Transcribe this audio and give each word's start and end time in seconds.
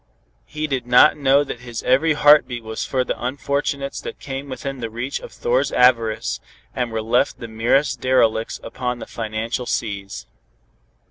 He 0.47 0.65
did 0.65 0.87
not 0.87 1.15
know 1.15 1.43
that 1.43 1.59
his 1.59 1.83
every 1.83 2.13
heart 2.13 2.47
beat 2.47 2.63
was 2.63 2.83
for 2.83 3.03
the 3.03 3.23
unfortunates 3.23 4.01
that 4.01 4.19
came 4.19 4.49
within 4.49 4.79
the 4.79 4.89
reach 4.89 5.19
of 5.19 5.31
Thor's 5.31 5.71
avarice, 5.71 6.39
and 6.73 6.91
were 6.91 7.03
left 7.03 7.37
the 7.37 7.47
merest 7.47 8.01
derelicts 8.01 8.59
upon 8.63 8.97
the 8.97 9.05
financial 9.05 9.67
seas. 9.67 10.25